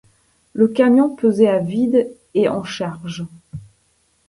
Le 0.53 0.67
camion 0.67 1.15
pesait 1.15 1.47
à 1.47 1.59
vide 1.59 2.09
et 2.33 2.49
en 2.49 2.63
charge. 2.63 3.27